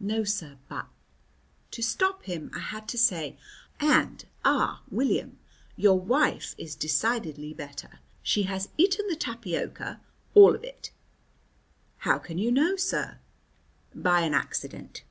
"No, 0.00 0.22
sir, 0.22 0.58
but" 0.68 0.86
To 1.70 1.82
stop 1.82 2.24
him 2.24 2.50
I 2.54 2.58
had 2.58 2.86
to 2.88 2.98
say, 2.98 3.38
"And 3.80 4.22
ah 4.44 4.82
William, 4.90 5.38
your 5.76 5.98
wife 5.98 6.54
is 6.58 6.74
decidedly 6.74 7.54
better. 7.54 8.00
She 8.22 8.42
has 8.42 8.68
eaten 8.76 9.06
the 9.08 9.16
tapioca 9.16 10.02
all 10.34 10.54
of 10.54 10.62
it." 10.62 10.90
"How 12.04 12.18
can 12.18 12.36
you 12.36 12.52
know, 12.52 12.76
sir?" 12.76 13.16
"By 13.94 14.20
an 14.26 14.34
accident." 14.34 15.04